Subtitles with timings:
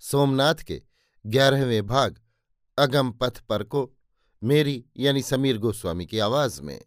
[0.00, 0.82] सोमनाथ के
[1.26, 2.20] ग्यारहवें भाग,
[2.78, 3.94] अगम पथ पर को,
[4.42, 6.84] मेरी यानी समीर गोस्वामी की आवाज़ में।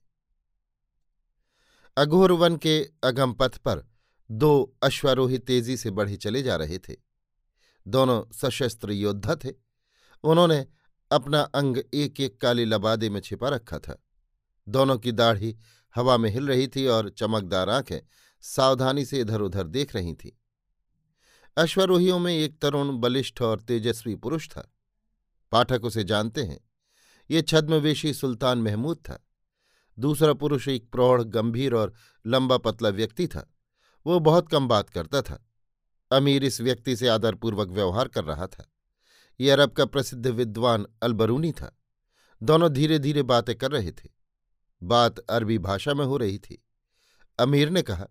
[1.97, 3.87] अघोर वन के अगम पथ पर
[4.31, 6.95] दो अश्वारोही तेज़ी से बढ़े चले जा रहे थे।
[7.87, 9.53] दोनों सशस्त्र योद्धा थे।
[10.23, 10.67] उन्होंने
[11.11, 14.03] अपना अंग एक एक काले लबादे में छिपा रखा था।
[14.69, 15.57] दोनों की दाढ़ी
[15.95, 17.99] हवा में हिल रही थी और चमकदार आँखें
[18.41, 20.31] सावधानी से इधर उधर देख रही थीं।
[21.57, 24.73] अश्वरोहियों में एक तरुण बलिष्ठ और तेजस्वी पुरुष था।
[25.51, 26.59] पाठक उसे जानते हैं।
[27.31, 29.27] ये छद्मवेशी सुल्तान महमूद था।
[29.99, 31.93] दूसरा पुरुष एक प्रौढ़, गंभीर और
[32.27, 33.53] लंबा पतला व्यक्ति था।
[34.05, 35.49] वो बहुत कम बात करता था।
[36.11, 38.73] अमीर इस व्यक्ति से आदरपूर्वक व्यवहार कर रहा था।
[39.39, 41.79] ये अरब का प्रसिद्ध विद्वान अलबरूनी था।
[42.43, 44.09] दोनों धीरे धीरे बातें कर रहे थे।
[44.83, 46.65] बात अरबी भाषा में हो रही थी।
[47.39, 48.07] अमीर ने कहा,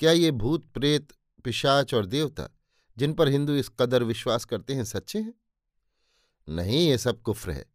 [0.00, 1.12] क्या ये भूत, प्रेत,
[1.44, 2.48] पिशाच और देवता
[2.98, 5.34] जिन पर हिंदू इस कदर विश्वास करते हैं, सच्चे हैं?
[6.48, 7.72] नहीं, ये सब कुफ्र है।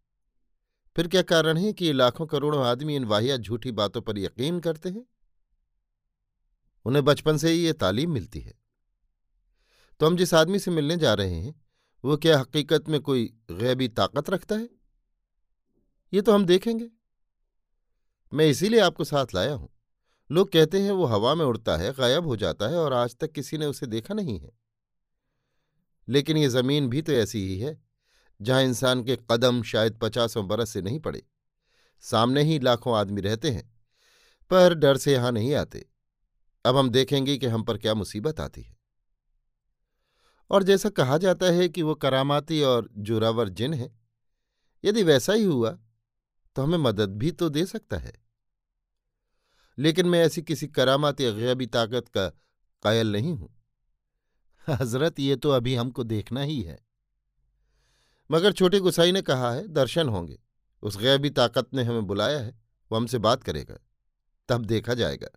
[0.95, 4.59] फिर क्या कारण है कि ये लाखों करोड़ों आदमी इन वाहिया झूठी बातों पर यकीन
[4.59, 5.05] करते हैं?
[6.86, 8.54] उन्हें बचपन से ही ये तालीम मिलती है।
[9.99, 11.61] तो हम जिस आदमी से मिलने जा रहे हैं,
[12.05, 14.70] वो क्या हकीकत में कोई गैबी ताकत रखता है?
[16.14, 16.89] ये तो हम देखेंगे।
[18.33, 19.70] मैं इसीलिए आपको साथ लाया हूँ।
[20.31, 23.31] लोग कहते हैं वो हवा में उड़ता है, गायब हो जाता है और आज तक
[23.31, 24.61] किसी ने उसे देखा नहीं है।
[26.08, 27.78] लेकिन ये ज़मीन भी तो ऐसी ही है,
[28.39, 31.22] जहाँ इंसान के कदम शायद पचासों बरस से नहीं पड़े।
[32.04, 33.64] सामने ही लाखों आदमी रहते हैं,
[34.52, 35.86] पर डर से यहाँ नहीं आते।
[36.66, 38.78] अब हम देखेंगे कि हम पर क्या मुसीबत आती है।
[40.52, 43.90] और जैसा कहा जाता है कि वो करामाती और जोरावर जिन है।
[44.84, 45.72] यदि वैसा ही हुआ
[46.56, 48.14] तो हमें मदद भी तो दे सकता है।
[49.78, 52.28] लेकिन मैं ऐसी किसी करामाती गैबी ताकत का
[52.84, 53.50] कायल नहीं हूँ।
[54.70, 56.80] हज़रत, ये तो अभी हमको देखना ही है।
[58.32, 60.39] मगर छोटे गुसाई ने कहा है, दर्शन होंगे।
[60.82, 62.61] उस गैबी ताकत ने हमें बुलाया है,
[62.92, 63.77] वो हमसे बात करेगा।
[64.49, 65.27] तब देखा जाएगा।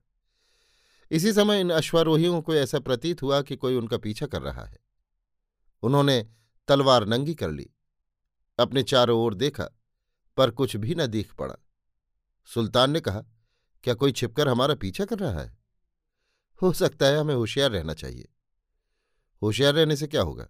[1.10, 4.78] इसी समय इन अश्वारोहियों को ऐसा प्रतीत हुआ कि कोई उनका पीछा कर रहा है।
[5.82, 6.28] उन्होंने
[6.68, 7.70] तलवार नंगी कर ली।
[8.58, 9.68] अपने चारों ओर देखा,
[10.36, 11.54] पर कुछ भी न दिख पड़ा।
[12.46, 13.22] सुल्तान ने कहा,
[13.82, 15.58] क्या कोई छिपकर हमारा पीछा कर रहा है?
[16.62, 18.28] हो सकता है हमें होशियार रहना चाहिए।
[19.44, 20.48] होशियार रहने से क्या होगा?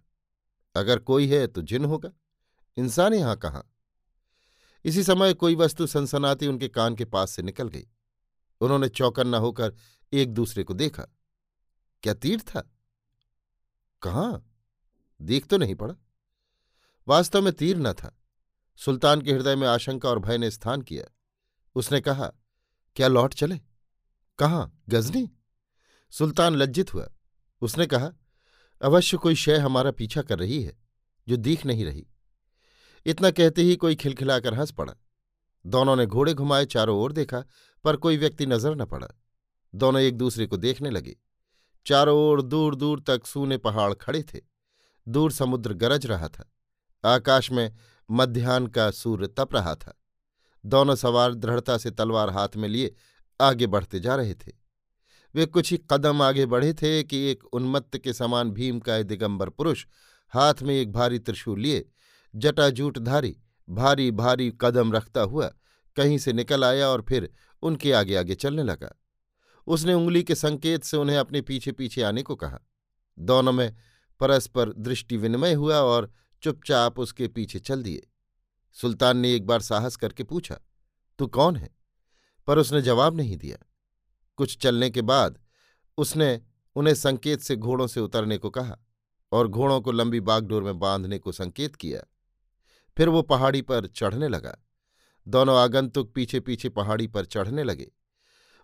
[0.75, 2.11] अगर कोई है तो जिन होगा।
[2.77, 3.71] इंसान यहाँ कहाँ?
[4.85, 7.87] इसी समय कोई वस्तु सनसनाती उनके कान के पास से निकल गई।
[8.61, 9.75] उन्होंने चौकन्ना होकर
[10.13, 11.03] एक दूसरे को देखा।
[12.03, 12.71] क्या तीर था?
[14.01, 14.51] कहाँ?
[15.21, 15.95] देख तो नहीं पड़ा।
[17.07, 18.21] वास्तव में तीर न था।
[18.77, 21.05] सुल्तान के हृदय में आशंका और भय ने स्थान किया।
[21.75, 22.31] उसने कहा,
[22.95, 23.59] क्या लौट चले?
[24.39, 24.83] कहाँ?
[24.89, 25.31] गजनी?
[26.11, 27.09] सुल्तान लज्जित हुआ।
[27.61, 28.11] उसने कहा
[28.85, 30.77] अवश्य कोई शय हमारा पीछा कर रही है,
[31.27, 32.07] जो दिख नहीं रही।
[33.05, 34.93] इतना कहते ही कोई खिलखिलाकर हंस पड़ा।
[35.65, 37.43] दोनों ने घोड़े घुमाए, चारों ओर देखा,
[37.83, 39.07] पर कोई व्यक्ति नज़र न पड़ा।
[39.75, 41.17] दोनों एक दूसरे को देखने लगे।
[41.85, 44.41] चारों ओर दूर दूर तक सूने पहाड़ खड़े थे।
[45.07, 46.51] दूर समुद्र गरज रहा था।
[47.05, 47.75] आकाश में
[48.11, 50.01] मध्यान्ह का सूर्य तप रहा था।
[50.65, 52.95] दोनों सवार दृढ़ता से तलवार हाथ में लिए
[53.41, 54.64] आगे बढ़ते जा रहे थे।
[55.35, 59.49] वे कुछ ही कदम आगे बढ़े थे कि एक उन्मत्त के समान भीम का दिगंबर
[59.49, 59.85] पुरुष
[60.29, 61.89] हाथ में एक भारी त्रिशूल लिए
[62.35, 63.37] जटाजूटधारी
[63.69, 65.53] भारी भारी कदम रखता हुआ
[65.95, 67.29] कहीं से निकल आया और फिर
[67.61, 69.01] उनके आगे आगे चलने लगा।
[69.67, 72.59] उसने उंगली के संकेत से उन्हें अपने पीछे पीछे आने को कहा।
[73.19, 73.75] दोनों में
[74.19, 76.11] परस्पर दृष्टि विनिमय हुआ और
[76.41, 78.07] चुपचाप उसके पीछे चल दिए।
[78.73, 80.59] सुल्तान ने एक बार साहस करके पूछा,
[81.19, 81.75] तू कौन है?
[82.47, 83.57] पर उसने जवाब नहीं दिया।
[84.35, 85.39] कुछ चलने के बाद
[85.97, 86.41] उसने
[86.75, 88.77] उन्हें संकेत से घोड़ों से उतरने को कहा
[89.31, 92.01] और घोड़ों को लंबी बागडोर में बांधने को संकेत किया।
[92.97, 94.57] फिर वो पहाड़ी पर चढ़ने लगा।
[95.27, 97.91] दोनों आगंतुक पीछे पीछे पहाड़ी पर चढ़ने लगे।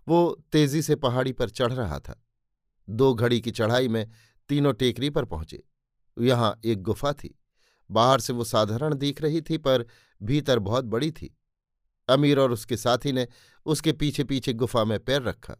[0.07, 2.25] वो तेज़ी से पहाड़ी पर चढ़ रहा था।
[2.89, 4.11] दो घड़ी की चढ़ाई में
[4.49, 5.63] तीनों टेकरी पर पहुँचे।
[6.19, 7.39] यहाँ एक गुफा थी।
[7.91, 9.85] बाहर से वो साधारण दिख रही थी पर
[10.23, 11.37] भीतर बहुत बड़ी थी।
[12.09, 13.27] अमीर और उसके साथी ने
[13.65, 15.55] उसके पीछे पीछे गुफा में पैर रखा।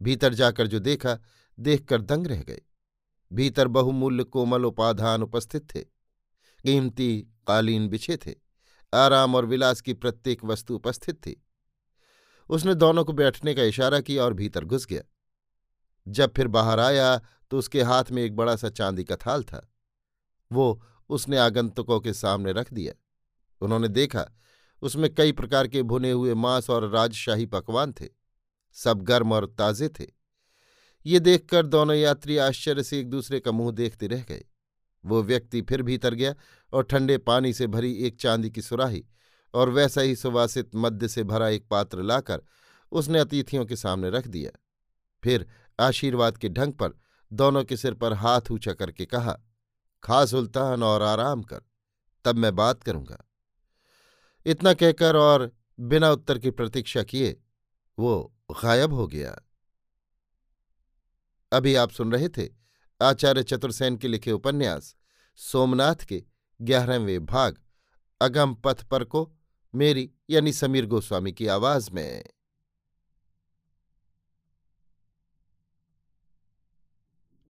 [0.00, 1.18] भीतर जाकर जो देखा,
[1.58, 2.60] देखकर दंग रह गए
[3.30, 5.80] भीतर बहुमूल्य कोमल उपाधान उपस्थित थे।
[6.64, 8.34] कीमती कालीन बिछे थे।
[8.94, 11.46] आराम और विलास की प्रत्येक वस्तु उपस्थित थी।
[12.50, 15.02] उसने दोनों को बैठने का इशारा किया और भीतर घुस गया।
[16.06, 17.18] जब फिर बाहर आया
[17.50, 19.68] तो उसके हाथ में एक बड़ा सा चांदी का थाल था।
[20.52, 22.92] वो उसने आगंतुकों के सामने रख दिया।
[23.60, 24.30] उन्होंने देखा
[24.84, 28.08] उसमें कई प्रकार के भुने हुए मांस और राजशाही पकवान थे।
[28.76, 30.06] सब गर्म और ताजे थे।
[31.06, 34.44] ये देखकर दोनों यात्री आश्चर्य से एक दूसरे का मुँह देखते रह गए।
[35.04, 36.34] वो व्यक्ति फिर भीतर गया
[36.72, 39.04] और ठंडे पानी से भरी एक चांदी की सुराही
[39.54, 42.42] और वैसा ही सुवासित मद्य से भरा एक पात्र लाकर
[42.92, 44.50] उसने अतिथियों के सामने रख दिया।
[45.22, 45.46] फिर
[45.80, 46.98] आशीर्वाद के ढंग पर
[47.32, 49.38] दोनों के सिर पर हाथ ऊँचा करके कहा,
[50.02, 51.60] खा सुल्तान और आराम कर,
[52.24, 53.24] तब मैं बात करूँगा।
[54.46, 57.40] इतना कहकर और बिना उत्तर की प्रतीक्षा किए,
[57.98, 59.40] वो गायब हो गया।
[61.52, 62.48] अभी आप सुन रहे थे
[63.02, 64.96] आचार्य चतुर्सेन के लिखे उपन्यास,
[65.36, 66.24] सोमनाथ के
[66.60, 67.56] ग्यारहवें भाग,
[68.20, 69.36] अगम पथ पर को
[69.74, 72.24] मेरी यानी समीर गोस्वामी की आवाज़ में।